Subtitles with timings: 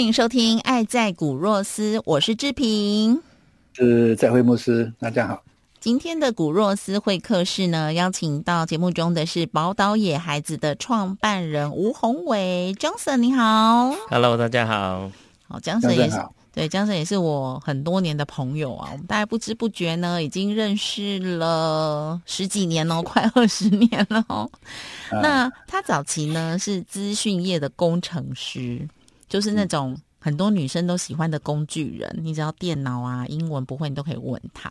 [0.00, 3.20] 欢迎收听《爱在古若斯》，我是志平，
[3.74, 5.42] 是在会牧师，大家好。
[5.78, 15.12] 今天的古若斯会客室呢，邀请到节目中的是宝岛野孩子的创办人吴宏伟，Johnson，你好，Hello，大家好，
[15.46, 16.16] 好，Johnson 也是
[16.54, 24.50] 对，Johnson 也是我很多年的朋友啊，我们大概不知不觉呢，已经认识了十几年哦，快二十年了哦。
[25.10, 28.88] 那他早期呢是资讯业的工程师。
[29.30, 34.68] 就是那种很多女生都喜欢的工具人，你只要电脑啊、英文不会，你都可以问他。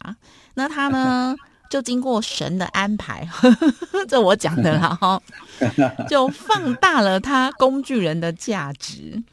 [0.54, 1.36] 那他呢，
[1.72, 3.28] 就经过神的安排，
[4.08, 5.20] 这我讲的啦哈，
[6.08, 9.24] 就放大了他工具人的价值。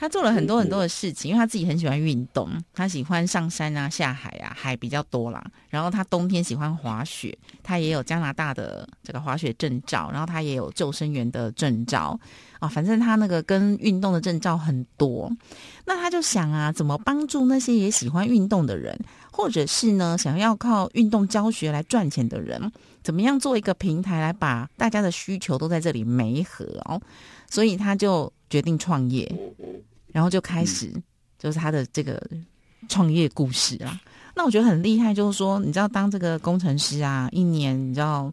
[0.00, 5.44] 他做了很多很多的事情，因为他自己很喜欢运动，他喜欢上山啊、下海啊，海比较多啦。
[5.68, 12.16] 然后他冬天喜欢滑雪，他也有加拿大的这个滑雪证照，然后他也有救生员的证照
[12.58, 12.68] 啊。
[12.68, 15.30] 反正他那个跟运动的证照很多。
[15.84, 18.98] 那他就想啊，怎么帮助那些也喜欢运动的人，
[19.32, 22.70] 或者是呢想要靠运动教学来赚钱的人，
[23.02, 27.00] 怎么样做一个平台来把大家的需求都在这里媒合哦？
[27.50, 29.30] 所以他就决定创业。
[30.10, 30.90] 然后就开始，
[31.38, 32.20] 就是他的这个
[32.88, 34.00] 创业故事啦。
[34.34, 38.32] 那我觉得很厉害，就是说，你知道，当这个工程师啊，一年你知道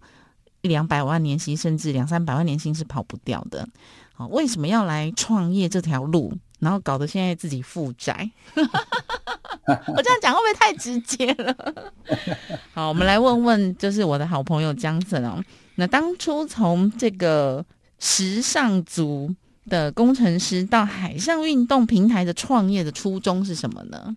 [0.62, 3.68] 一两百万年薪，甚至两三百万年薪是跑不掉的。
[4.16, 6.34] 好，为什么要来创业这条路？
[6.60, 8.30] 然后搞得现在自己负债？
[8.56, 11.84] 我这样讲会不会太直接了？
[12.74, 15.44] 好，我们来问问，就是我的好朋友江森哦。
[15.76, 17.66] 那当初从这个
[18.00, 19.36] 时尚族。
[19.68, 24.16] 的工程师到海上运动平台的创业的初衷是什么呢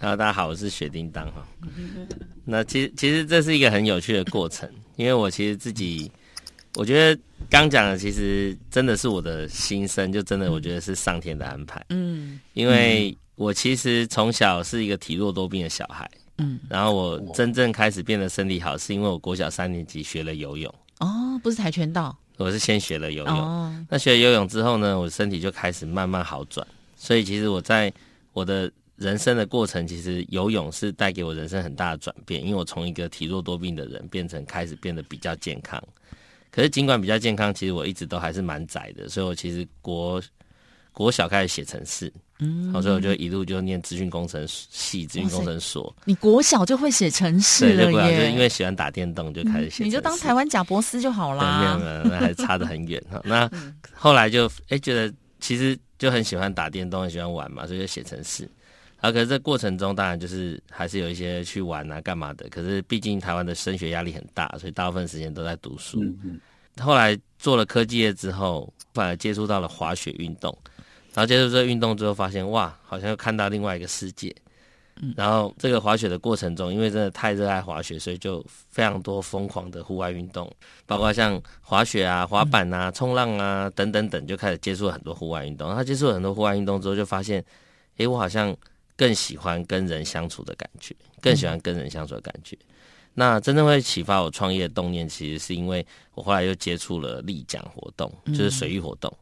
[0.00, 1.46] ？Hello，大家好，我是雪叮当哈。
[2.46, 4.66] 那其实其实这是一个很有趣的过程，
[4.96, 6.10] 因为我其实自己，
[6.76, 11.84] 我觉得刚讲的其实真的是我的心声，就真的我觉得是上天的安排。
[11.90, 20.74] 嗯，因为我其实从小是一个体弱多病的小孩，嗯，然后我真正开始变得身体好，是因为我国小三年级学了游泳。
[21.00, 22.16] 哦，不是跆拳道。
[22.38, 26.66] 我是先学了游泳，那学了游泳之后呢，我身体就开始慢慢好转。
[26.96, 27.92] 所以其实我在
[28.32, 35.80] 我的人生的过程，其实游泳是带给我人生很大的转变，因为我从一个体弱多病的人变成开始变得比较健康。
[36.52, 40.22] 可是尽管比较健康，其实我一直都还是蛮窄的，所以我其实国
[40.92, 42.12] 国小开始写程式。
[42.44, 45.94] 嗯，所以我就一路就念资讯工程系、资讯工程所。
[46.04, 48.26] 你国小就会写程式了耶？
[48.26, 49.84] 就因为喜欢打电动，就开始写。
[49.84, 51.60] 你就当台湾贾博斯就好啦。
[51.60, 53.20] 没有没有，那还差得很远哈。
[53.24, 53.48] 那
[53.94, 58.50] 后来就哎觉得其实就很喜欢打电动，很喜欢玩嘛，所以就写程式。
[59.02, 62.48] 啊，可是这过程中当然就是还是有一些去玩啊、干嘛的。
[62.48, 66.00] 可是毕竟台湾的升学压力很大，所以大部分时间都在读书。
[66.80, 70.56] 后来做了科技业之后，反而接触到了滑雪运动。
[71.12, 74.32] 然后接触这个运动之后，发现哇，好像又看到另外一个世界。
[75.02, 80.48] 嗯，然后这个滑雪的过程中，因为真的太热爱滑雪，所以就非常多疯狂的户外运动，
[80.86, 85.74] 包括像滑雪啊、滑板啊、冲浪啊等等等，就开始接触了很多户外运动。
[85.74, 87.44] 他接触了很多户外运动之后，就发现，
[87.96, 88.54] 诶，我好像
[89.02, 92.56] 更喜欢跟人相处的感觉，更喜欢跟人相处的感觉。
[93.14, 95.84] 那真正会启发我创业的动念，其实是因为
[96.14, 99.12] 我后来又接触了立桨活动，就是水域活动。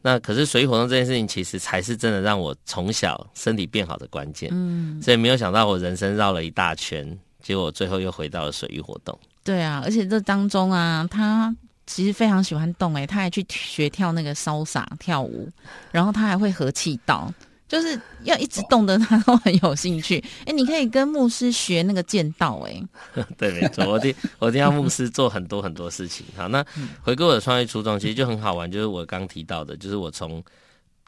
[0.00, 4.50] 那可是水域活动这件事情，其实才是真的让我从小身体变好的关键。
[4.52, 9.16] 嗯，所以没有想到我人生绕了一大圈，结果最后又回到了水域活动。
[9.44, 11.54] 对啊，而且这当中啊，他
[11.86, 15.48] 其实非常喜欢动，诶，他还去学跳那个潇洒跳舞，
[15.92, 17.32] 然后他还会和气道。
[17.72, 20.22] 就是要一直动的，他都很有兴趣。
[20.44, 22.82] 哎，你可以跟牧师学那个剑道，哎，
[23.38, 26.26] 对，没错，我听我听到牧师做很多很多事情。
[26.36, 26.62] 好，那
[27.00, 28.70] 回归我的创业初衷，其实就很好玩。
[28.70, 30.44] 就是我刚提到的，就是我从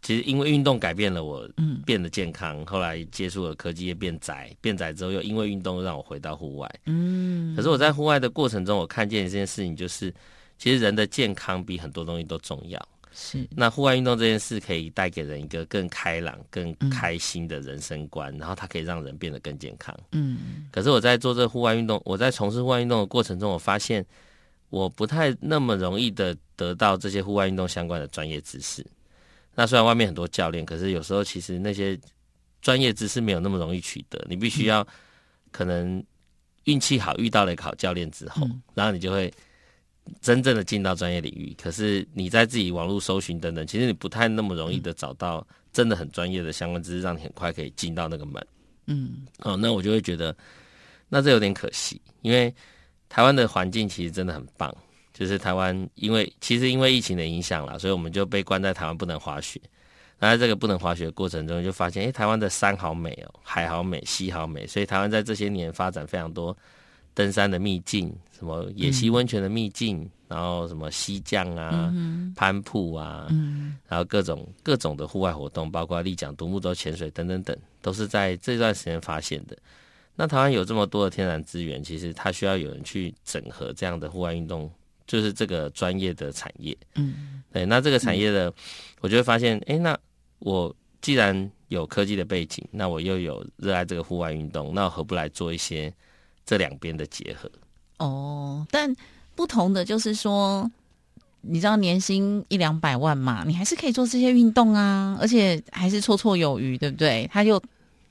[0.01, 2.65] 其实因为运动改变了我，嗯，变得健康。
[2.65, 7.55] 后来接触了科技业，变宅，变宅之后又因为运动让我回到户外，嗯。
[7.55, 10.11] 可是我在户外的过程中，我看见一件事情，就是
[10.57, 12.81] 其实人的健康比很多东西都重要。
[13.17, 19.97] 是，那户外运动这件事可以带给人一个更开朗、更开心的人生观，然后它可以让人变得更健康。
[20.11, 24.05] 嗯，可是我在做这户外运动，我在从事户外运动的过程中，我发现
[24.69, 28.85] 我不太那么容易的得到这些户外运动相关的专业知识。
[29.55, 31.97] 那虽然外面很多教练，可是有时候其实那些
[32.61, 34.85] 专业知识没有那么容易取得，你必须要
[35.53, 36.05] 可能
[36.65, 38.45] 运气好遇到了一个好教练之后，
[38.75, 39.33] 然后你就会。
[40.21, 48.47] 真正的进到专业领域，可是你在自己网络搜寻等等，其实你不太那么容易的找到真的很专业的相关知识，让你很快可以进到那个门。
[48.87, 50.37] 嗯，哦，那我就会觉得，
[51.09, 52.55] 那这有点可惜，因为
[53.09, 54.75] 台湾的环境其实真的很棒，
[55.15, 59.61] 就是台湾因为其实因为疫情的影响啦，所以我们就被关在台湾不能滑雪。
[60.19, 66.57] 那在这个不能滑雪的过程中，就发现，哎，台湾的山好美哦，海好美，溪好美，所以台湾在这些年发展非常多。
[67.15, 71.95] 登山的秘境，什么野溪温泉的秘境，然后什么溪降啊、
[72.35, 73.29] 攀瀑啊，
[73.87, 79.57] 然后各种各种的户外活动，包括丽江、独木舟、潜水等等等，都是在这段时间发现的。
[80.17, 84.69] 那台湾有这么多的天然资源，其实它需要有人去整合这样的户外运动，
[85.07, 86.77] 就是这个专业的产业。
[86.97, 88.53] 嗯，对，那这个产业的，
[89.01, 89.97] 我就会发现，哎，那
[90.41, 95.93] 我既然有科技的背景，那我又有热爱这个户外运动，那我何不来做一些？
[96.47, 97.51] 这两边的结合
[97.99, 98.95] 哦，但
[99.35, 100.71] 不同的就是说，
[101.41, 107.29] 你知道年薪一两百万嘛，你还是可以做这些运动啊，而且还是绰绰有余，对不对？
[107.33, 107.63] 他又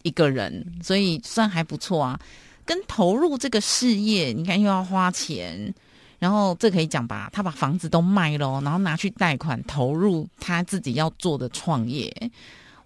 [0.03, 2.19] 一个人，所以算还不错啊。
[2.65, 5.73] 跟投入这个事业，你看又要花钱，
[6.17, 7.29] 然后这可以讲吧？
[7.33, 12.31] 他把房子都卖了，然后拿去贷款投入他自己要做的创业，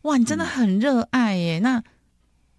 [0.01, 1.59] 哇，你真的很热爱耶！
[1.59, 1.81] 那。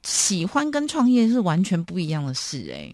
[0.08, 2.90] 喜欢跟创业是完全不一样的事，哎，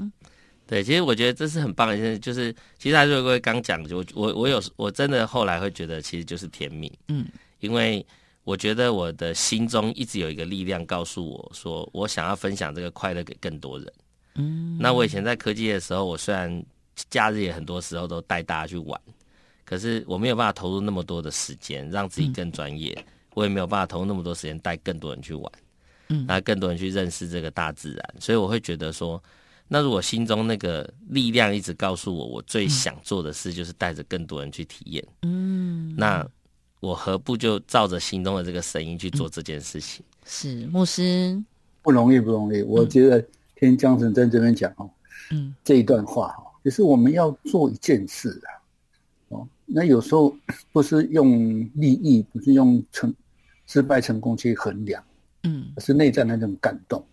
[0.66, 7.24] 对，其实我觉得这是很棒的一件事，就是其实还是各位刚讲，就我我有我真的后来会觉得，其实就是甜蜜，嗯，
[7.60, 8.04] 因为
[8.42, 13.92] 我觉得我的心中一直有一个力量告诉我说，我想要分享这个快乐给更多人，
[14.34, 16.64] 嗯，那我以前在科技的时候，我虽然
[17.10, 19.00] 假日也很多时候都带大家去玩，
[19.64, 22.96] 可是我没有办法投入那么多的时间让自己更专业，
[23.34, 25.52] 我也没有办法投入那么多时间带更多人去玩。
[26.08, 29.22] 嗯，那更多人去认识这个大自然，所以我会觉得说，
[29.68, 35.04] 那如果心中那个力量一直告诉我，我最想做的事就是带着更多人去体验。
[35.22, 36.26] 嗯，那
[36.80, 40.04] 我何不就照着心中的这个声音去做这件事情？
[40.26, 41.42] 是牧师
[41.82, 42.60] 不容易，不容易。
[42.62, 43.24] 我觉得
[43.56, 44.90] 听江神在这边讲哦，
[45.30, 48.48] 嗯，这一段话哈，就是我们要做一件事啊，
[49.28, 50.36] 哦，那有时候
[50.72, 53.12] 不是用利益，不是用成
[53.66, 55.02] 失败成功去衡量。
[55.44, 57.04] 嗯，是内在那种感动，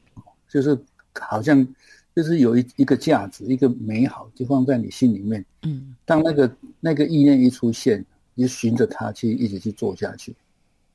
[0.49, 0.77] 就是
[1.19, 1.67] 好像
[2.15, 5.45] 就是有一一个价值，一个美好，就放在你心里面。
[5.63, 10.35] 嗯，当那个那个意念一出现，你就循着它去一直去做下去。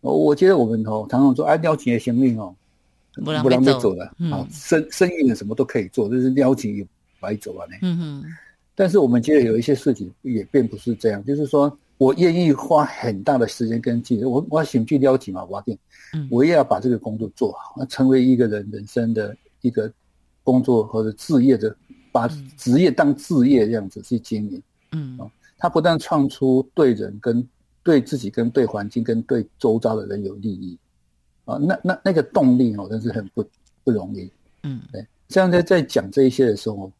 [0.00, 2.54] 我我觉得我们哦，常常说啊，撩起的生命哦，
[3.24, 6.86] 不然被走了啊，生生意的什么都可以做，就是撩起也
[7.20, 7.66] 白走啊。
[7.82, 8.24] 嗯哼。
[8.74, 11.78] 但是我们觉得有一些事情也并不是这样，就是说。
[11.98, 15.78] 我愿意花很大的时间跟精力，我我想去了解嘛，我定，
[16.30, 19.90] 我也要把这个工作做好，那成为一个人人生的一个
[20.44, 21.74] 工作或者置业的，
[22.12, 22.28] 把
[22.58, 27.48] 职业当置业这样子去经营，嗯，啊他不但创出对人跟
[27.82, 30.78] 对自己跟对环境跟对周遭的人有利益，
[31.46, 33.42] 啊，那那那个动力哦，真是很不
[33.84, 34.30] 不容易，
[34.64, 36.92] 嗯，对，像在在讲这一些的时候，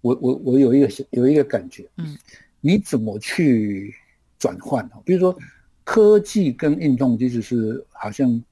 [0.00, 2.16] 我我我有一个有一个感觉，嗯，
[2.62, 3.94] 你怎么去？
[4.40, 5.38] 转换啊，比如说
[5.84, 8.42] 科技跟运动，其实是好像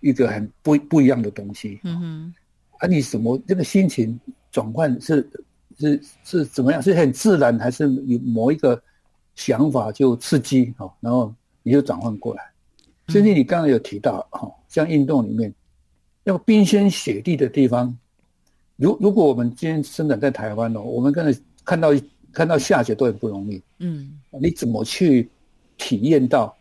[0.00, 1.80] 一个很不不一样的东西。
[1.82, 2.34] 嗯哼，
[2.78, 4.18] 啊，你什么这个心情
[4.52, 5.28] 转换是
[5.76, 6.80] 是是怎么样？
[6.80, 8.80] 是很自然，还是有某一个
[9.34, 12.52] 想法就刺激哦，然后你就转换过来。
[13.08, 15.52] 甚至你刚刚有提到哈，像运动里面
[16.22, 17.98] 要冰天雪地的地方，
[18.76, 21.90] 如如果我们今天生长在台湾哦，我们刚才看到。
[22.32, 25.28] 看到下雪都很不容易，嗯，你怎么去
[25.76, 26.56] 体验到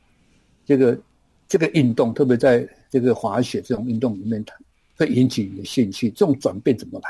[0.65, 0.99] 这个
[1.47, 2.13] 这个运动？
[2.13, 4.53] 特别在这个滑雪这种运动里面，它
[4.97, 6.09] 会引起你的兴趣。
[6.11, 7.09] 这种转变怎么来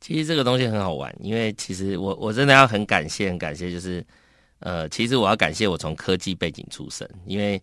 [0.00, 4.04] 其实这个东西很好玩，因为其实我我真的要很感谢，很感谢，就是
[4.60, 7.60] 呃，其实我要感谢我从科技背景出身，因为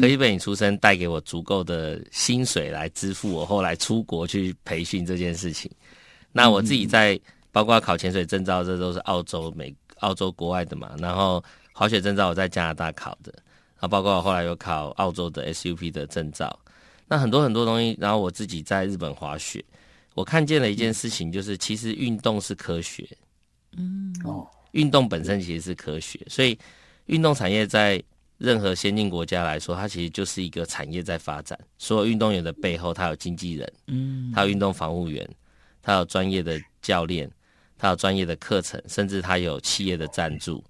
[0.00, 5.70] 科技背景出身带给我足够的薪水来支付我后来出国去培训这件事情。
[6.32, 7.20] 那我自己在。
[7.56, 10.94] 包括考潜水证照，这都是澳洲、美、澳洲国外的嘛。
[10.98, 13.32] 然后滑雪证照我在加拿大考的，
[13.76, 16.54] 然后包括我后来有考澳洲的 SUP 的证照。
[17.08, 19.64] 那很多很多东西，然后我自己在日本滑雪，
[20.12, 23.08] 我看见了一件事情，就是其实运动是科学。
[23.74, 26.58] 嗯，哦，运动本身其实是科学，所以
[27.06, 28.02] 运动产业在
[28.36, 31.58] 任何先进国家来说，它其实就是一个产业在发展。
[31.78, 35.26] 所有运动员的背后，他有经纪人，嗯，他有运动防护员，
[35.80, 37.30] 他有专业的教练，
[37.78, 40.62] 他有专业的课程，甚至他有企业的赞助。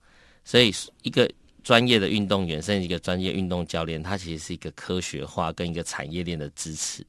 [0.45, 0.73] 所以，
[1.03, 1.31] 一个
[1.65, 7.05] 专业的运动员，甚至一个专业运动教练，他其实是一个科学化跟一个产业链的支持。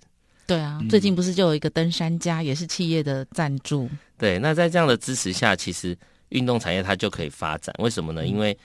[0.46, 3.90] 对啊，最近不是就有一个登山家，也是企业的赞助。
[4.18, 5.96] 对，那在这样的支持下，其实
[6.30, 7.76] 运动产业它就可以发展。
[7.80, 8.26] 为什么呢？
[8.26, 8.58] 因为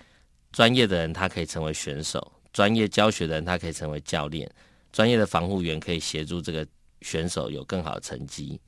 [0.52, 4.48] 专业的人他可以成为选手，专业教学的人他可以成为教练，
[4.92, 6.64] 专业的防护员可以协助这个
[7.00, 8.60] 选手有更好的成绩，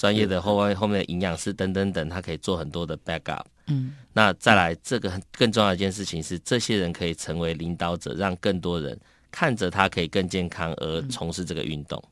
[0.00, 3.44] 专业的后外后面的营养师等等等，他可以做很多的 backup。
[3.66, 8.98] 嗯，那再来这个更重要的一件事情是，这些人可以成为领导者，让更多人
[9.30, 12.02] 看着他可以更健康而从事这个运动。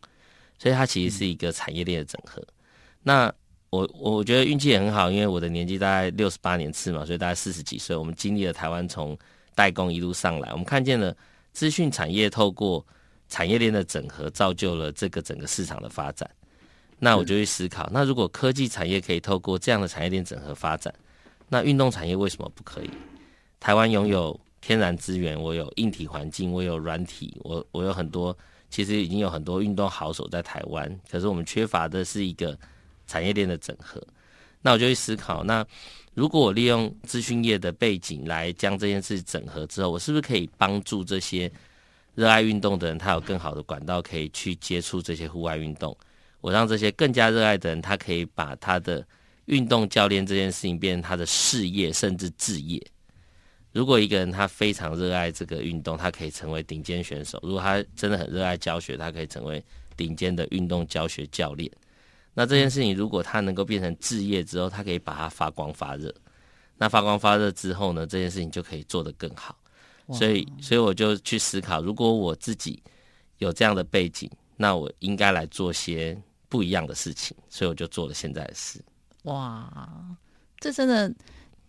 [0.59, 2.47] 所以它其实是一个产业链的整合。
[3.03, 3.33] 那
[3.71, 9.17] 我我觉得运气也很好，因为我的年纪大概六十八年次嘛，所以大概四十几岁，我们经历了台湾从
[9.55, 11.17] 代工一路上来，我们看见了
[11.55, 12.85] 资讯产业透过
[13.31, 16.29] 产业链的整合，造就了这个整个市场的发展。
[16.99, 20.93] 那我就去思考，那如果科技产业可以透过这样的产业链整合发展，
[21.49, 22.91] 那运动产业为什么不可以？
[23.61, 28.37] 台湾拥有天然资源，我有硬体环境，我有软体，我我有很多。
[28.71, 32.55] 其实已经有很多运动好手在台湾，可是我们缺乏的是一个
[33.07, 33.99] 产业链的整合。
[34.61, 35.65] 那我就去思考，那
[36.13, 41.51] 如果我利用资讯业的背景来将这件事整合之后，我是不是可以帮助这些
[42.15, 45.97] 热爱运动的人，他有更好的管道可以去接触这些户外运动？
[46.49, 49.07] 我让这些更加热爱的人，他可以把他的
[49.45, 52.83] 运动教练这件事情变成他的事业，甚至置业。
[53.73, 59.63] 如果一个人他非常热爱这个运动，他可以成为顶尖选手；如果他真的很热爱教学，他可以成为
[59.95, 61.71] 顶尖的运动教学教练。
[62.33, 66.11] 那这件事情如果他能够变成置业之后，他可以把它发光发热。
[66.79, 69.55] 那发光发热之后呢，这件事情就可以做得更好。
[70.15, 72.83] 所以，所以我就去思考，如果我自己
[73.37, 77.37] 有这样的背景，那我应该来做些不一样的事情。
[77.49, 78.81] 所以我就做了现在的事。
[79.25, 79.89] 哇，
[80.59, 81.13] 这真的。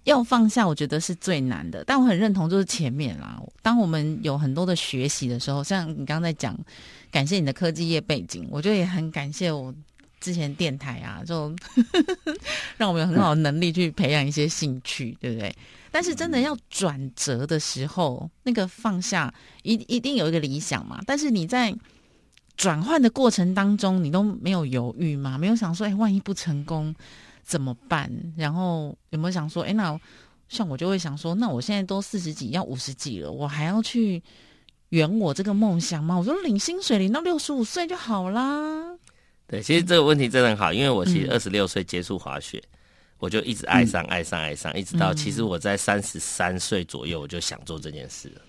[0.06, 1.84] 要放下，我觉得是最难的。
[1.84, 3.40] 但我很认同，就是前面啦。
[3.62, 6.58] 当我们有很多的学习的时候，像你刚刚在讲，
[7.12, 9.76] 感谢你的科技业背景，我觉得也很感谢我
[10.20, 11.54] 之前电台啊，就
[12.78, 15.54] 让我们有很好的能力去培养一些兴趣，对不对？
[15.92, 19.32] 但是真的要转折的时候，那个放下
[19.64, 21.00] 一一定有一个理想嘛。
[21.06, 21.76] 但是你在
[22.60, 25.38] 转换的过程当中，你都没有犹豫吗？
[25.38, 26.94] 没有想说，哎，万一不成功？
[27.42, 28.12] 怎么办？
[28.36, 29.98] 然后有没有想说，哎，那
[30.50, 34.22] 像我就会想说，那我现在都四十几，要五十几了，我还要去
[34.90, 36.18] 圆我这个梦想吗？
[36.18, 38.84] 我说领薪水领到六十五岁就好啦。
[39.48, 42.62] 对，其实这个问题真的很好，因为我其实二十六岁接触滑雪，
[43.20, 48.42] 我就一直爱上爱上爱上，一直到其实我在三十三岁左右，我就想做这件事了。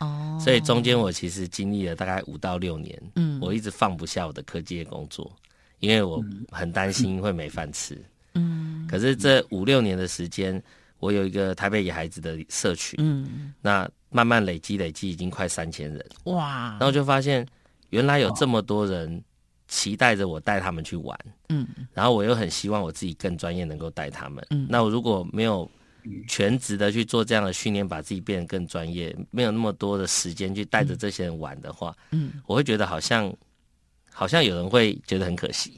[0.00, 5.30] 哦，所以中间我其实经历了大概五到六年，嗯，我一直放不下我的科技工作，
[5.78, 7.96] 因为我很担心会没饭吃。
[8.34, 10.60] 嗯，可是这五六年的时间，
[10.98, 16.70] 我有一个台北野孩子的社群，嗯，那慢慢累积累积，已经快三千人，哇！
[16.78, 17.46] 然后就发现
[17.90, 19.22] 原来有这么多人
[19.68, 21.16] 期待着我带他们去玩，
[21.48, 25.70] 嗯，然后我又很希望我自己更专业，能够带他们，嗯，那我如果没有
[26.28, 33.34] 全职的去做这样的训练，把自己变得更专业，没有那么多的时间去带着这些人玩的话，嗯，我会觉得好像。
[34.16, 35.72] 好像有人会觉得很可惜，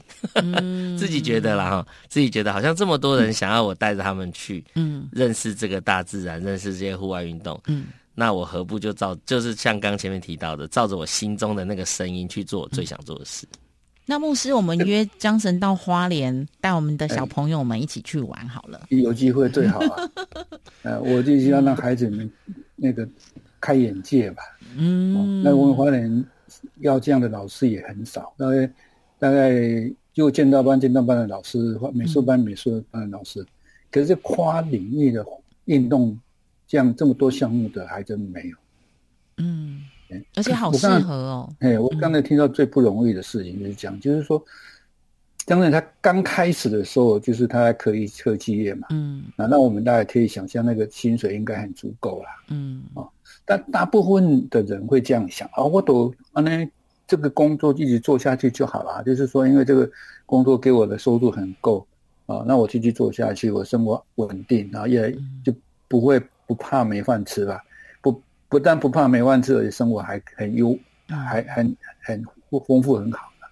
[0.95, 13.47] 自己觉得啦哈，自己觉得好像这么多人想要我带着他们去，嗯，认识这个大自然，认识这些户外运动，嗯，那我何不就照，就是像刚前面提到的，照着我心中的那个声音去做我最想做的事。
[14.07, 18.87] 那牧师，我们约江神到花莲，带我们的小朋友们一起去玩好了。
[18.89, 20.09] 有机会最好啊，
[20.83, 22.31] 呃，我就要让孩子们
[22.75, 23.07] 那个
[23.59, 24.41] 开眼界吧。
[24.77, 26.25] 嗯，那我们花莲。
[26.79, 28.73] 要这样的老师也很少，大概
[29.19, 29.51] 大概
[30.13, 33.45] 就剑道班、剑道班的老师，美术班、美术班的老师，
[33.91, 35.25] 可是跨领域的
[35.65, 36.17] 运动，
[36.65, 38.57] 这样这么多项目的还真没有。
[39.39, 39.81] 嗯，
[40.35, 41.53] 而且好适合哦。
[41.59, 44.43] 哎，我刚才听到最不容易的事情就是讲，就是说，
[45.45, 48.87] 当然他刚开始的时候，就是他可以科技业嘛。
[48.91, 52.29] 嗯，那那我们大家可以想象，那个薪水应该很足够啦。
[52.49, 53.03] 嗯，啊。
[53.45, 56.69] 但大部分的人会这样想啊，我都啊那
[57.07, 59.89] 这个工作一直做下去就好了，就是说，因为这个
[60.25, 61.87] 工作给我的收入很够
[62.25, 65.53] 啊，那我继续做下去，我生活稳定，然后也就
[65.87, 67.57] 不会不怕没饭吃了，
[68.49, 70.77] 不不但不怕没饭吃，而且生活还很优，
[71.07, 72.23] 还很很
[72.65, 73.47] 丰富很好的。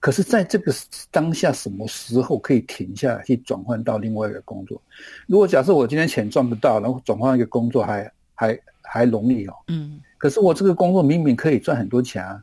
[0.00, 0.74] 可是在这个
[1.10, 4.80] 当下，什么时候可以停下来去转换到另外一个工作？
[5.26, 9.54] 如果假设我今天钱赚不到，然后转换一个工作还还还容易哦。
[9.68, 10.00] 嗯。
[10.18, 12.42] 可是我这个工作明明可以赚很多钱啊，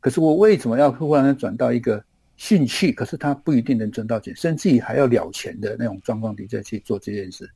[0.00, 2.02] 可是我为什么要忽然转到一个
[2.36, 2.92] 兴趣？
[2.92, 7.50] 可是他不一定能赚到钱，甚至于还要了钱的那种状况底下去做这件事。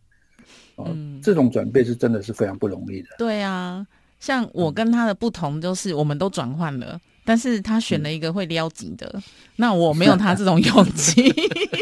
[0.87, 1.21] 嗯。
[1.23, 3.09] 这种转变是真的是非常不容易的。
[3.19, 3.87] 对啊。
[4.21, 9.23] 像我跟他的不同，就是我们都转换了，但是他选了一个会撩紧的，
[9.55, 11.33] 那我没有他这种勇气，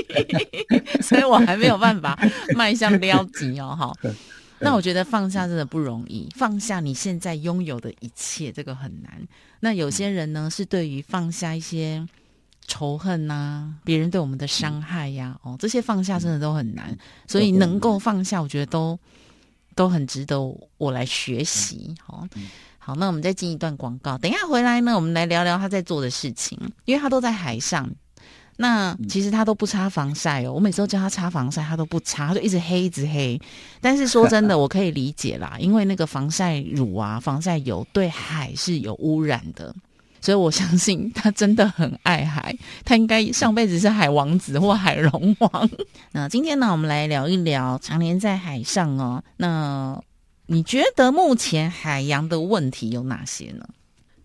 [1.00, 2.14] 所以我还没有办法
[2.54, 4.10] 迈向撩紧哦，哈。
[4.58, 9.12] 那我觉得放下真的不容易，放下你现在拥有的一切，这个很难。
[9.60, 12.06] 那有些人呢，是对于放下一些
[12.66, 16.96] 仇恨呐，别人对我们的伤害呀，哦，这些放下真的都很难，
[17.26, 18.98] 所以能够放下，我觉得都。
[19.74, 20.40] 都很值得
[20.78, 22.26] 我来学习，好，
[22.78, 27.86] 好，那我们再进一段广告，等一下回来呢，我们来聊聊他在做的事情，因为他都在海上，
[28.56, 33.38] 那其实他都不擦防晒哦，我每次都叫他擦防晒，他都不擦，他就一直黑一直黑，
[33.82, 39.74] 但是说真的， 我可以理解啦，因为那个防晒乳啊、防晒油对海是有污染的。
[40.20, 45.70] 所以我相信他真的很爱海，他应该上辈子是海王子或海龙王。
[46.12, 49.22] 那今天呢，我们来聊一聊常年在海上哦。
[49.36, 50.00] 那
[50.46, 53.66] 你觉得目前海洋的问题有哪些呢？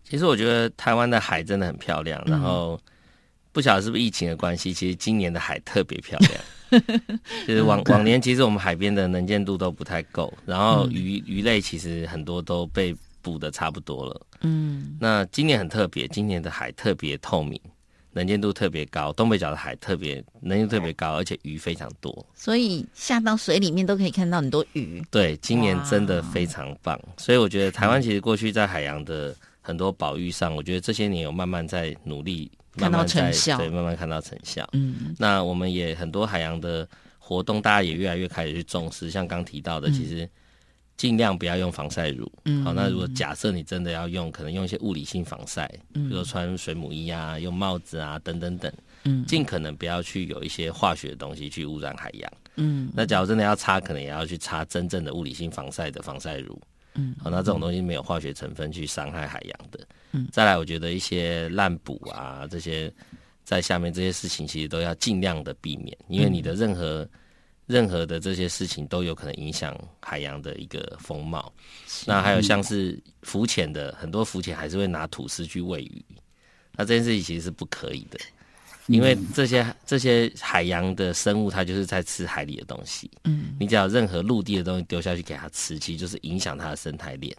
[0.07, 2.79] 其实我觉得台湾的海真的很漂亮，然后
[3.51, 6.31] 不晓得是不是疫情的关系，其实今年的海特别漂亮。
[7.45, 12.95] 就是往往年其实我们海边的能见度都不太够，然后鱼鱼类其实很多都被。
[13.21, 17.59] 补的差不多了，嗯，那今年很特别，今年的海特别透明，
[18.11, 25.01] 能见度特别高，东北角的海特别能见度特别高，而且鱼非常多，所以下到水里面都可以看到很多鱼。
[25.09, 34.67] 对，今年真的非常棒，所以我觉得台湾其实过去在海洋的很多保育上，我觉得这些年有慢慢在努力，看到成效，对，慢慢看到成效。
[34.73, 36.87] 嗯，那我们也很多海洋的
[37.19, 40.27] 活动，大家也越来越开始去重视，像刚提到的，其实。
[40.97, 42.31] 尽量不要用防晒乳。
[42.45, 48.71] 嗯，好，那如果假设你真的要用，可能用一些物理性防晒，比如说穿水母衣啊，用帽子啊，等等等。
[49.05, 52.31] 嗯，尽可能不要去有一些化学的东西去污染海洋。
[52.57, 56.61] 嗯，那假如真的要擦，可能也要去擦真正的物理性防晒的防晒乳。
[56.93, 59.79] 嗯，好，那这种东西没有化学成分去伤害海洋的。
[60.11, 62.93] 嗯，再来，我觉得一些滥捕啊，这些
[63.43, 67.07] 在下面这些事情，其实都要尽量的避免，因为你的任何。
[67.71, 71.51] 任何的这些事情都有可能影响海洋的一个风貌。
[72.05, 76.03] 那还有像是浮潜的，很多浮潜还是会拿吐司去喂鱼。
[76.75, 78.19] 那这件事情其实是不可以的，
[78.87, 83.09] 因为这些这些海洋的生物，它就是在吃海里的东西。
[83.23, 87.35] 嗯，你只要任何陆地的东西丢下去给它吃，其实就是影响它的生态链。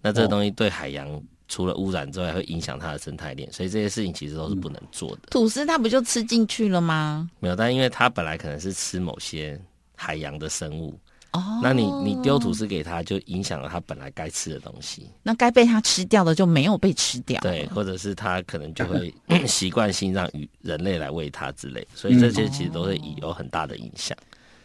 [0.00, 1.22] 那这个东西对海洋。
[1.48, 5.22] 除了污染之外，会影响它的生态链，所以这些事情其实都是不能做的。
[5.30, 7.28] 吐司它不就吃进去了吗？
[7.40, 9.58] 没有，但因为它本来可能是吃某些
[9.96, 10.98] 海洋的生物
[11.32, 15.10] 哦，那你你丢吐司给它，就影响了它本来该吃的东西。
[15.22, 19.12] 那该被它吃掉的就没有被吃掉，对，或者是它可能就会
[19.46, 24.16] 习惯性让与人类来喂它之类，所以这些其实都会有很大的影响。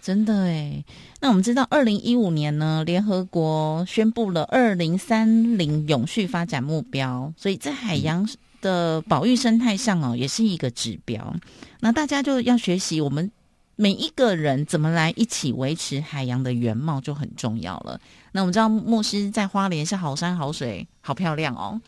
[0.04, 0.84] 真的哎，
[1.22, 8.28] 那我们知道，二零一五年呢，联合国宣布了二零三零永续发展目标，所以在海洋
[8.62, 11.34] 的保育生态上哦，也是一个指标。
[11.80, 13.32] 那大家就要学习，我们
[13.78, 17.98] 每一个人怎么来一起维持海洋的原貌就很重要了。
[18.34, 21.82] 那我们知道，牧师在花莲是好山好水好漂亮哦。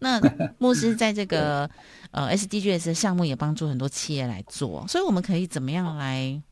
[0.00, 0.20] 那
[0.58, 1.70] 牧师在这个
[2.10, 6.42] 呃 SDGs 的项目也帮助很多企业来做，所以我们可以怎么样来？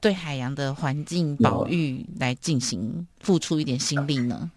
[0.00, 4.50] 对海洋的环境保育来进行付出一点心力呢？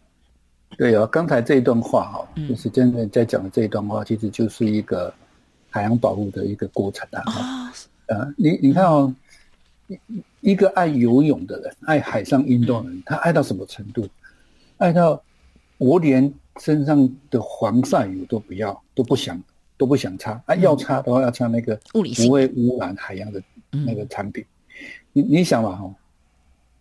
[0.78, 5.12] 对啊，刚才这一段话哈，就是真的在讲的这一段话，其实就是一个
[5.69, 7.71] 海洋保护的一个过程啊。
[8.08, 9.13] 啊，你你看哦，
[10.41, 14.08] 一个爱游泳的人，爱海上运动的人，他爱到什么程度？
[14.78, 15.19] 爱到
[15.78, 19.41] 我连身上的防晒油都不要，都不想，
[19.78, 20.39] 都不想擦。
[20.45, 24.45] 啊，要擦的话，要擦那个物理不会污染海洋的那个产品。
[25.17, 25.91] 你你想嘛哈，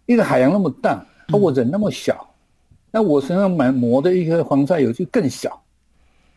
[0.04, 2.28] 一个海洋那么大，而我人那么小，
[2.90, 5.58] 那我身上满磨的一个防晒油就更小，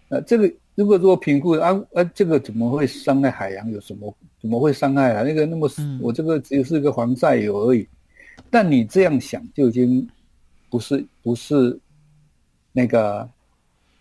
[0.07, 3.69] 呃，这个如果说评估啊啊，这个怎么会伤害海洋？
[3.69, 5.23] 有什么怎么会伤害啊？
[5.23, 7.85] 那个那么我这个只有是个防晒油而已，
[8.49, 10.07] 但你这样想就已经
[10.69, 11.77] 不是不是
[12.71, 13.29] 那个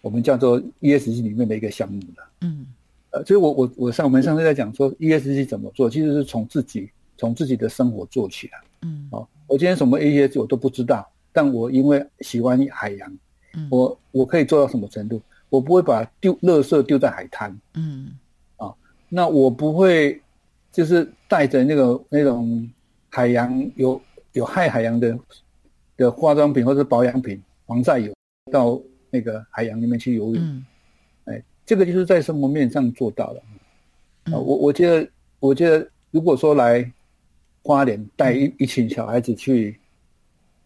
[0.02, 2.30] 我们叫做 ESG 里面的一个项目了。
[2.42, 2.64] 嗯，
[3.10, 6.88] 呃，所以我我我上我们上次在讲说 ESG 怎么做，其实是从自己。
[7.18, 13.18] 从自己的生活做起来，嗯，哦，我今天什么 AES 我都不知道，但我因为喜欢海洋，
[13.54, 15.20] 嗯，我我可以做到什么程度？
[15.50, 18.12] 我不会把丢垃圾丢在海滩，嗯，
[18.56, 18.72] 啊，
[19.08, 20.20] 那我不会
[20.70, 22.70] 就是带着那个那种
[23.10, 24.00] 海洋有
[24.32, 25.18] 有害海洋的
[25.96, 28.12] 的化妆品或者保养品、防晒油
[28.52, 30.64] 到那个海洋里面去游泳。
[31.24, 33.42] 哎，这个就是在生活面上做到了。
[34.24, 36.92] 啊，我我觉得，我觉得如果说来
[37.62, 39.78] 花莲带一一群小孩子去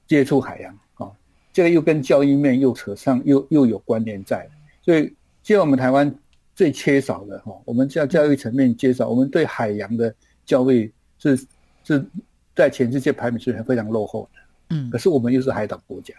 [0.06, 1.10] 接触海洋，啊，
[1.52, 4.48] 这个又跟教育面又扯上，又又有关联在。
[4.82, 5.02] 所以，
[5.42, 6.14] 现在我们台湾
[6.54, 11.36] 最缺少的哈，我们教教育层面缺少，我们对海洋的教育是
[11.84, 12.04] 是
[12.54, 14.40] 在全世界排名是非常落后的。
[14.70, 16.14] 嗯，可是我们又是海岛国家，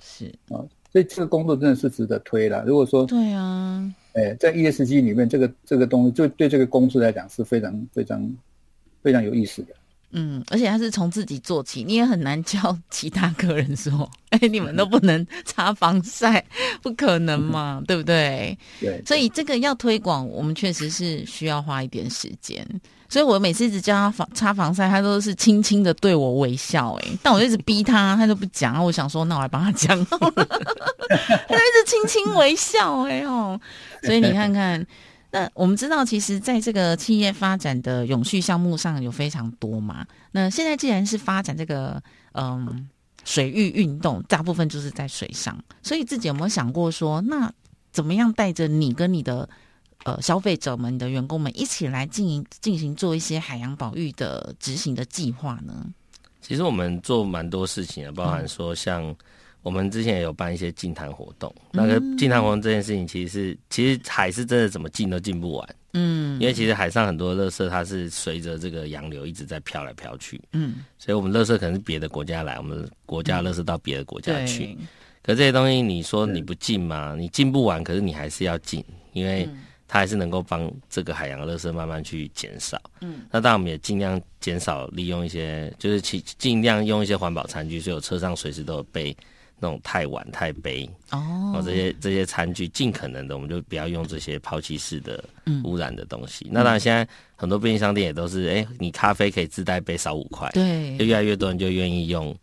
[0.00, 0.60] 是啊，
[0.92, 2.64] 所以这个工作真的是值得推了。
[2.64, 8.36] 如果说对啊，哎，在 ESG 里面，这个这个东西，就对这个公司来讲是非常非常
[9.02, 9.74] 非常有意思的。
[10.12, 16.44] 嗯，而且他是从自己做起，你也很难教其他客人说，哎，你们都不能擦防晒，
[16.82, 18.56] 不可能嘛，对不对？
[18.78, 19.02] 对。
[19.06, 22.66] 所以这个要推广，我们确实是需要花一点时间。
[23.08, 28.82] 所以我每次一直叫他防擦防晒，他都是轻轻的对我微笑，哎，但我一直逼他，他都不讲。
[28.84, 33.58] 我想说，那我来帮他讲， 他一直轻轻微笑，哎哦，
[34.02, 34.86] 所以你看看。
[35.34, 40.06] 那我们知道，其实在这个企业发展的永续项目上有非常多嘛。
[40.30, 42.00] 那现在既然是发展这个
[42.32, 42.86] 嗯
[43.24, 47.50] 水域运动，大部分就是在水上，所以自己有没有想过说，那
[47.92, 49.48] 怎么样带着你跟你的
[50.04, 55.86] 呃消费者们、的员工们一起来进行进行做一些海洋保育的执行的计划呢？
[56.42, 59.16] 其实我们做蛮多事情的，包含说像。
[59.62, 74.76] 我们之前也有办一些净滩活动，那个净滩活动这件事情，其实是其实海是真的怎么进都进不完，嗯，因为其实海上很多垃圾它是随着这个洋流一直在飘来飘去，嗯，所以我们垃圾可能是别的国家来，我们国家垃圾到别的国家去，
[75.22, 77.14] 可这些东西你说你不进吗？
[77.16, 79.48] 你进不完，可是你还是要进，因为
[79.86, 89.16] 它还是能够帮这个海洋垃圾慢慢去减少，嗯，那当然我们也尽量减少利用一些，就是尽尽量用一些环保餐具，所以我车上随时都有备。
[89.62, 95.22] 那种太碗、太杯哦，这些这些餐具，尽可能的，我们就不要用这些抛弃式的
[95.62, 96.48] 污染的东西。
[96.50, 102.36] 那当然，现在很多便利商店也都是，哎，你咖啡可以自带杯，少五块，对，就越来越多人就愿意用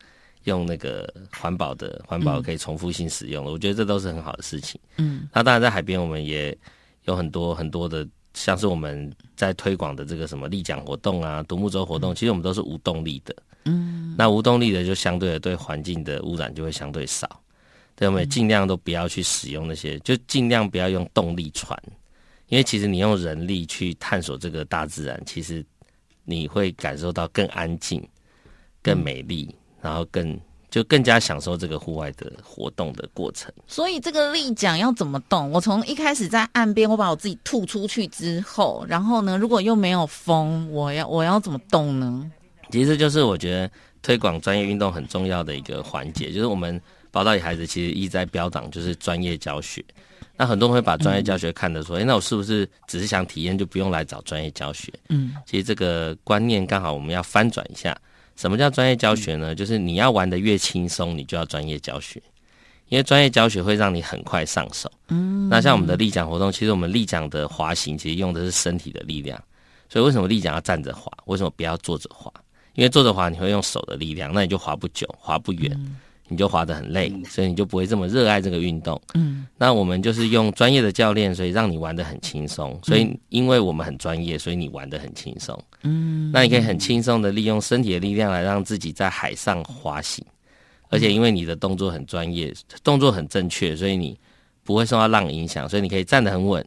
[0.46, 3.52] 用那个环保的环保可以重复性使用了。
[3.52, 4.80] 我觉得这都是很好的事情。
[4.96, 6.58] 嗯，那当然在海边，我们也
[7.04, 13.36] 有很多很多的，像是我们在推广的这个什么立桨活动啊、独木舟活动，其实我们都是无动力的。
[13.66, 17.42] 嗯，那无动力的就相对的对环境的污染就会相对少，
[17.96, 21.78] 对，我们尽量都不要去使用那些，就尽量不要用动力船，
[22.48, 25.64] 因为其实你用人力去探索这个大自然，其实
[26.24, 28.02] 你会感受到更安静、
[28.82, 30.40] 更美丽，然后更
[30.72, 33.52] 就更加享受这个户外的活动的过程。
[33.68, 35.52] 所以这个力桨要怎么动？
[35.52, 42.32] 我从一开始在岸边，我把我自己吐出去之后，然后呢，如果又没有风，我要我要怎么动呢？
[42.72, 46.80] 其实就是我觉得推广专业运动很重要的一个环节，就是我们
[47.12, 49.84] 宝岛里孩子其实一直在标榜就是专业教学。
[50.38, 54.90] 那很多人会把专业教学看得说，哎，那我是不是只是想体验就不用来找专业教学？
[55.10, 57.98] 嗯，其实这个观念刚好我们要翻转一下。
[58.38, 59.54] 什么叫专业教学呢？
[59.54, 62.22] 就是你要玩的越轻松，你就要专业教学，
[62.88, 64.90] 因为专业教学会让你很快上手。
[65.10, 69.38] 嗯，那像我们的立桨活动，其实我们立桨的滑行其实用的是身体的力量，
[69.90, 71.12] 所以为什么立桨要站着滑？
[71.26, 72.32] 为什么不要坐着滑？
[72.80, 75.78] 因为坐着滑，你会用手的力量，那你就滑不久，滑不远，
[76.30, 79.00] 你就滑得很累，所以你就不会这么热爱这个运动。
[79.16, 82.80] 嗯，那我们就是用专业的教练，所以让你玩得很轻松。
[82.82, 85.62] 所以因为我们很专业，所以你玩得很轻松。
[85.84, 90.26] 嗯，那你可以很轻松的利用身体的力量来让自己在海上滑行，
[90.88, 94.18] 而且因为你的动作很专业，动作很正确，所以你
[94.64, 96.66] 不会受到浪影响，所以你可以站得很稳，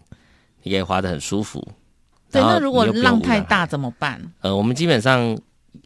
[0.62, 1.66] 你可以滑得很舒服。
[2.31, 4.20] 对，那如果浪太大怎么办？
[4.42, 5.35] 呃，我们基本上。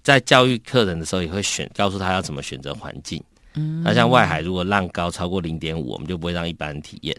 [0.02, 3.22] 在教育客人的时候，也会选告诉他要怎么选择环境。
[3.54, 7.16] 嗯，那像外海，如果浪高超过零点五，我们就不会让一般人体验。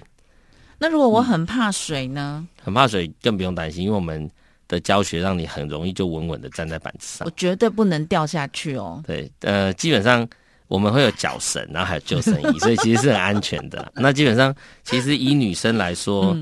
[0.78, 2.48] 那如果我很怕水呢？
[2.62, 4.30] 很怕水，更不用担心，因为我们
[4.68, 7.26] 的教学让你很容易就稳稳的站在板子上。
[7.26, 9.02] 我绝对不能掉下去哦。
[9.08, 10.28] 对，呃，基本上
[10.68, 13.92] 我们会有脚绳，然后还有救生衣， 所以其实是很安全的。
[13.96, 14.54] 那基本上，
[14.84, 16.38] 其实以女生来说，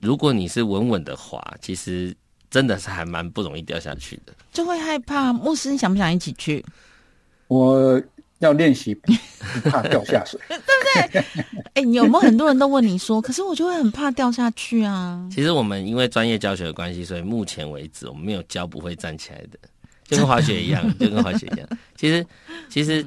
[0.00, 2.14] 如果你是稳稳的滑，其实。
[2.50, 5.32] 真的是还蛮不容易掉下去的，就会害怕。
[5.32, 6.64] 牧师，你想不想一起去？
[7.48, 8.00] 我
[8.38, 8.94] 要练习，
[9.64, 11.24] 怕掉下水， 对不对？
[11.74, 13.20] 哎，有没有很多人都问你说？
[13.20, 15.28] 可是我就会很怕掉下去啊。
[15.30, 19.58] 其实我们因为专业教学的关系，所以目前为止我们没有教不会站起来的，
[20.04, 21.68] 就跟滑雪一样，就跟滑雪一样。
[21.96, 22.26] 其实，
[22.68, 23.04] 其实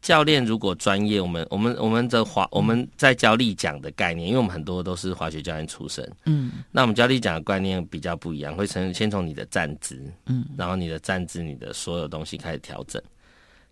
[0.00, 13.00] 教练如果专业，我们我们我们的滑我们在教力讲的概念，因为我们很多都是滑雪教练出身，嗯，那我们教力讲的观念比较不一样，会从先从你的站姿，嗯，然后你的站姿，你的所有东西开始调整，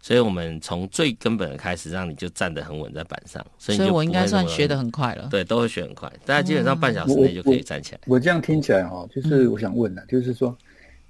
[0.02, 8.00] 所以我们从最根本的开始，让你就站得很稳在板上，所以我应该算学的很快了，对，都会学很快，大家基本上半小时内就可以站起来。
[8.06, 10.54] 我这样听起来哈，就是我想问的，就是说，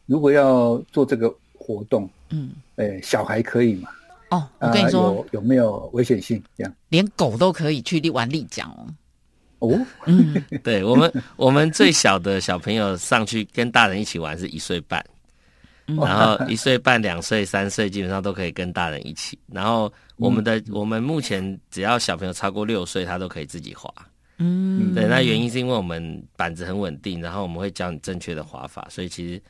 [0.06, 3.90] 如果要做这个活动，嗯，诶，小孩可以吗？
[4.30, 6.42] 哦，我跟你说，有没有危险性？
[6.56, 8.86] 这样，连狗都可以去玩立桨哦。
[9.60, 15.02] 哦，嗯， 对我们，我们最小的小朋友上去跟大人一起玩是一岁半，
[15.86, 19.38] 然后一岁半、两岁、三岁基本上都可以跟大人一起。
[19.46, 23.90] 然后我们的我们目前只要小朋友超过六岁，他都可以自己滑。
[24.36, 29.42] 嗯，对，那原因是因为我们板子很稳定，然后我们会教你正确的滑法，所以其实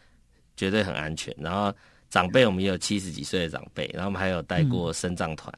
[0.56, 1.34] 绝对很安全。
[1.36, 1.74] 然后。
[2.10, 5.52] 长辈我们也有七十几岁的长辈，然后我们还有带过生藏团，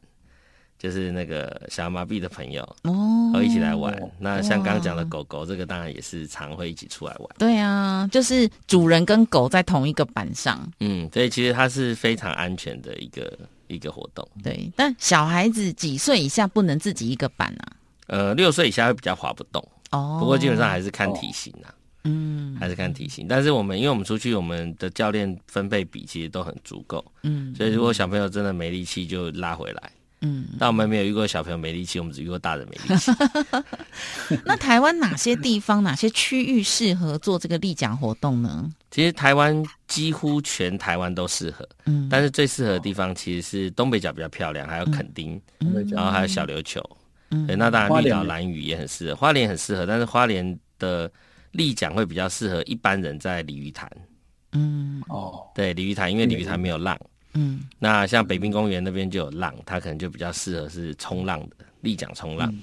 [0.79, 3.97] 就是那个小儿麻痹的朋友哦，一起来玩。
[4.19, 7.29] 那像刚刚讲的狗狗，这个当然也是常会一起出来玩。
[7.39, 10.61] 对啊，就是主人跟狗在同一个板上。
[10.81, 14.27] 嗯，所以其实它是非常安全的一个一个活动。
[14.43, 17.73] 对，但小孩子几岁以下不能自己一个板啊？
[18.07, 20.19] 呃，六岁以下会比较滑不动哦。
[20.19, 21.71] 不过基本上还是看体型啊。
[22.05, 30.47] 嗯，还是看体型，但是我们因为我们出去，我们的教练分配比其实都很足够，嗯，所以如果小朋友真的没力气，就拉回来，嗯。
[30.59, 33.13] 但我们没有遇过小朋友没力气，我们只遇过大人没力气。
[34.47, 38.71] 那台湾哪些地方、哪些区域适合做这个立桨活动呢？
[38.91, 45.39] 其实台湾几乎全台湾都适合，嗯，但是最适合的地方其实是东北角比较漂亮，还有垦丁，
[45.91, 46.83] 然后还有小琉球，
[47.31, 51.11] 嗯，那当然绿岛、蓝屿也很适合，花莲很适合，但是花莲的。
[51.53, 53.91] 立桨会比较适合一般人在鲤鱼潭，
[54.53, 56.99] 嗯，哦，对，鲤鱼潭，因为鲤鱼潭没有浪，
[57.35, 62.55] 嗯，那像北滨公园那边就有浪，它可能就比较适合是冲浪的立桨冲浪。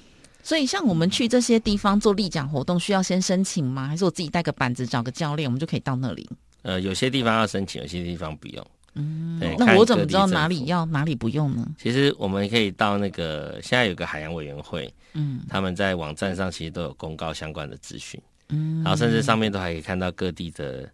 [0.42, 3.86] 所以像我们去这些地方做立桨活动，需要先申请吗？
[3.86, 6.28] 还是我自己带个板子找个教练，我们就可以到那里？
[6.62, 8.66] 呃，有些地方要申请，有些地方不用。
[8.94, 11.68] 嗯，那我怎么知道哪里要哪里不用呢？
[11.78, 18.20] 其实我们可以到那个现在有个海洋委员会，嗯，他们在网站上其实都有公告相关的资讯。
[18.50, 20.88] 嗯，然后甚至上面都还可以看到各地的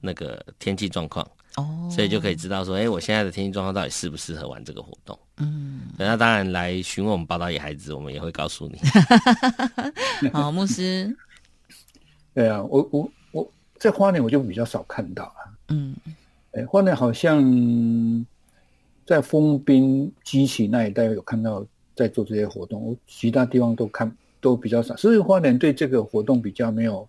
[0.00, 5.18] 那个天气状况哦，所以就可以知道说，哎，我现在的天气状况到底适不适合玩这个活动？
[5.38, 8.80] 嗯，那当然来询问我们报道野孩子，我们也会告诉你。
[10.32, 11.16] 好，牧师。
[12.34, 15.40] 对啊，我我我在花莲我就比较少看到啊。
[15.68, 15.94] 嗯，
[16.52, 17.42] 哎，花莲好像
[19.06, 21.64] 在丰滨、基奇那一带有看到
[21.94, 24.14] 在做这些活动，我其他地方都看。
[24.46, 27.08] 都比较少，所以花莲对这个活动比较没有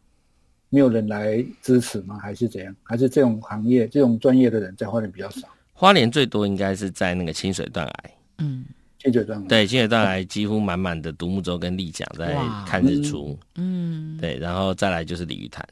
[0.69, 2.17] 没有人来支持吗？
[2.17, 2.75] 还是怎样？
[2.81, 5.47] 还是这种行业、这种专业的人在花莲比较少？
[5.71, 7.93] 花莲最多应该是在那个清水断崖，
[8.39, 8.65] 嗯，
[8.97, 15.63] 清水断崖对清水断崖几乎满满的独木舟跟立桨在看日出，嗯，对，然后再来就是鲤鱼潭。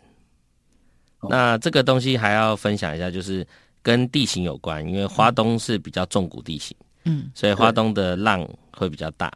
[1.27, 3.43] 那这个东西还要分享一下，就是
[3.81, 9.33] 跟地形有关，因为花东是比较重谷地形，嗯，所以花东的浪会比较大。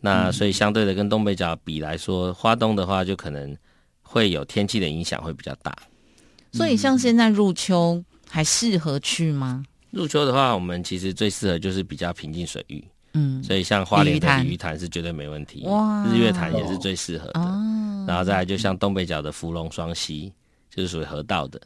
[0.00, 3.54] 那所以相对的跟东北角比来说，花东的话就可能
[4.02, 5.76] 会有天气的影响会比较大。
[6.52, 9.62] 所以像现在入秋还适合去吗？
[9.90, 12.82] 入秋的话，我们其实最适合就是比较平静水域。
[13.12, 15.62] 嗯，所以像花莲的鲤鱼潭是绝对没问题。
[15.66, 17.40] 哇，日月潭也是最适合的。
[17.40, 20.32] 哦，然后再来就像东北角的芙蓉双溪，
[20.74, 21.60] 就是属于河道的。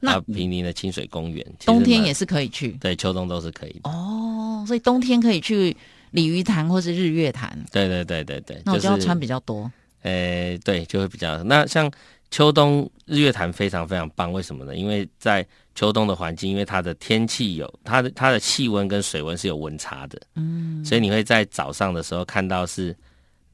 [0.00, 2.70] 那平林的清水公园，冬天也是可以去。
[2.80, 3.80] 对，秋冬都是可以。
[3.82, 5.76] 哦，所以冬天可以去。
[6.10, 9.70] 鲤鱼潭或是日月潭，对对对对对，那我就要穿比较多。
[10.02, 11.42] 诶，对，就会比较。
[11.42, 11.90] 那像
[12.30, 14.76] 秋冬日月潭非常非常棒，为什么呢？
[14.76, 15.44] 因为在
[15.74, 22.96] 秋冬的环境，因为它的天气有它的它的气温跟水温是有温差的，嗯，所以你会在早上的时候看到是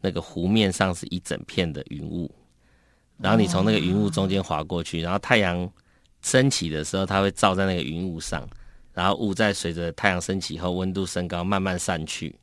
[0.01, 2.31] 那个湖面上是一整片的云雾，
[3.19, 5.69] 然后你从那个云雾中间划过去，然后太阳
[6.21, 8.47] 升起的时候，它会照在那个云雾上，
[8.93, 12.35] 然后雾在随着太阳升起后温度升高慢慢散去。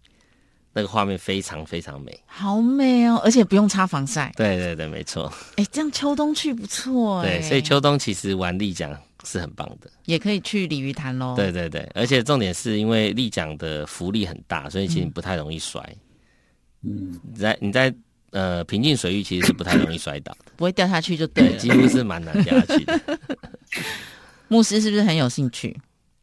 [0.73, 3.19] 那个画面非常非常美，好美哦！
[3.23, 4.31] 而且不用擦防晒。
[4.37, 5.31] 对对对，没错。
[5.57, 7.21] 哎，这样秋冬去不错。
[7.23, 11.35] 对，所以秋冬其实玩丽江是很棒的，也可以去鲤鱼潭喽。
[11.35, 15.83] 对对对，而且重点是因为丽江的浮力很大，所以其实不太容易摔。
[16.83, 17.93] 嗯，在你在
[18.31, 23.19] 呃平静水域其实是不太容易摔倒的， 不会掉下去就对，几乎是蛮难掉下去的。
[24.47, 25.77] 牧师是不是很有兴趣？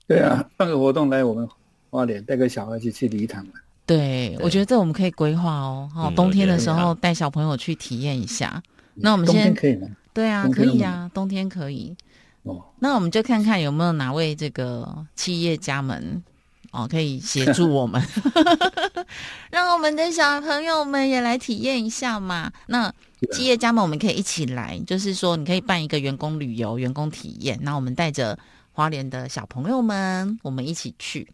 [0.07, 1.47] 对啊，办个活动来我们
[1.91, 3.53] 花莲，带个小孩去去鲤鱼潭玩。
[3.89, 5.91] 对，我觉得这我们可以规划哦。
[5.97, 8.63] 哦，冬天的时候带小朋友去体验一下。
[8.95, 9.89] 那我们先可以吗？
[10.13, 11.97] 对啊，可以啊，冬天可以。
[12.43, 16.23] 哦，那我们就看看有没有哪位这个企业家们
[16.71, 18.03] 哦，可以协助我们，
[19.51, 22.53] 让我们的小朋友们也来体验一下嘛。
[22.67, 22.93] 那
[23.33, 28.39] 企业家们，我们可以一起来，就是说，你可以办一个员工旅游、员工体验，那我们带着
[28.73, 31.27] 花莲的小朋友们，我们一起去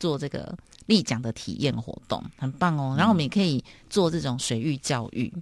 [0.00, 0.52] 做这个
[0.90, 2.94] 立奖的体验活动，很棒哦。
[2.98, 5.32] 然后我们也可以做这种水域教育。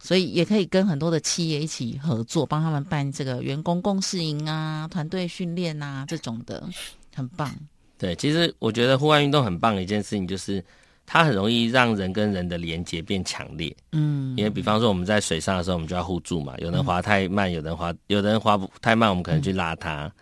[0.00, 6.68] 所以也可以跟很多的企业一起合作，帮他们办这个员工共事营啊、团队训练啊这种的，
[7.14, 7.48] 很棒。
[7.96, 10.62] 对，其实我觉得户外运动很棒的一件事情，就是
[11.06, 13.74] 它很容易让人跟人的连接变强烈。
[13.92, 16.54] 嗯，因为比方说我们在水上的时候，我们就要互助嘛。
[16.58, 20.12] 有人滑太慢，有人滑，有人滑不太慢，我们可能去拉他。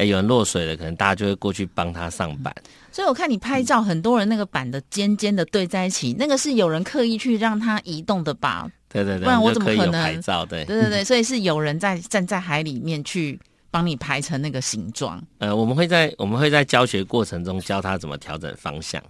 [0.00, 2.54] 哎，有人落水了，可能大家就会过去帮他上板。
[2.90, 8.66] 所以我看你拍照，很多人那个板的尖尖的对在一起，那个是有人刻意去让它移动的吧？
[8.88, 10.46] 对对对，不然我怎么可能拍照？
[10.46, 13.38] 对对对对， 所以是有人在站在海里面去
[13.70, 15.22] 帮你排成那个形状。
[15.38, 19.02] 呃，我们会在我们会在教学过程中教他怎么调整方向，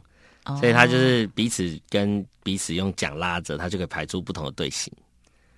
[0.59, 4.93] 所以他就是彼此跟彼此用桨拉着，他就可以排出不同的队形。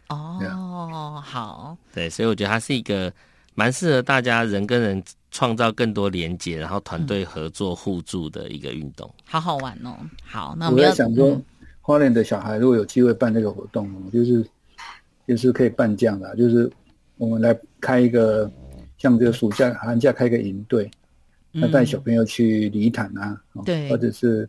[0.08, 1.76] 哦，好。
[1.94, 3.10] 对，所以我觉得它是一个
[3.54, 9.12] 蛮适合大家人跟人创造更多连接，然后团队合作互助的一个运动。
[9.24, 9.96] 好好玩哦！
[10.24, 11.42] 好，那我要想说。
[11.84, 14.46] 花莲的小孩如果有机会办这个活动，就是
[15.26, 16.70] 就是可以办这样的，就是
[17.16, 18.48] 我们来开一个
[18.98, 20.88] 像这个暑假寒假开个营队，
[21.50, 24.48] 那带小朋友去离潭啊，对，或者是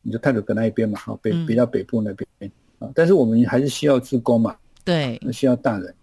[0.00, 5.94] 你就泰鲁阁那一边嘛，好北比较北部那边啊，但是我们还是需要职工嘛，对，需要大人，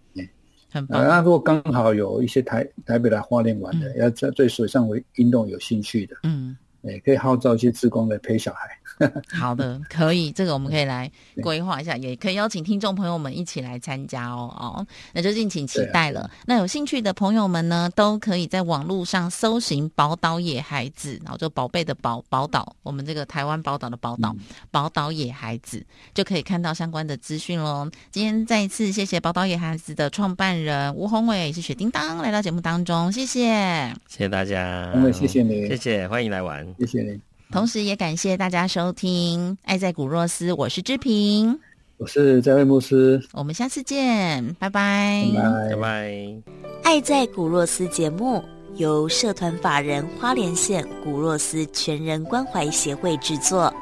[0.70, 1.04] 很棒。
[1.04, 8.79] 那如果刚好有一些台台北来花莲玩的，要在对水上运动有兴趣的，嗯，也可以号召一些职工来陪小孩。
[9.32, 11.10] 好的，可以，这个我们可以来
[11.42, 16.30] 规划一下，也可以邀请听众朋友们一起来参加哦哦，那就敬请期待了。
[16.46, 24.34] 那有兴趣的朋友们呢，都可以在网络上搜寻“宝岛野孩子”，然后就宝贝的宝宝岛，我们这个台湾宝岛的宝岛，
[24.70, 27.90] 宝岛野孩子就可以看到相关的资讯喽。
[28.10, 37.29] 今天再一次谢谢宝岛野孩子的创办人吴宏伟，是雪叮当来到节目当中，谢谢，谢谢大家，谢谢你，谢谢，欢迎来玩，谢谢你。
[37.52, 41.58] 同时也感谢大家收听《爱在古若斯》，我是志平，
[41.96, 46.08] 我是在位牧师，我们下次见，拜拜，拜拜。
[46.84, 48.40] 《爱在古若斯》节目
[48.76, 53.72] 由社团法人花莲县古若斯全人关怀协会制作，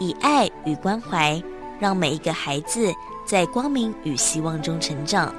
[0.00, 1.40] 以爱与关怀，
[1.78, 2.92] 让每一个孩子
[3.24, 5.32] 在光明与希望中成长。